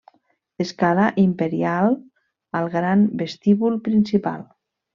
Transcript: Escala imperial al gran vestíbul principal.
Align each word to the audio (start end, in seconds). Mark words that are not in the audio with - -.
Escala 0.63 1.03
imperial 1.23 1.97
al 2.61 2.73
gran 2.79 3.05
vestíbul 3.23 3.79
principal. 3.91 4.45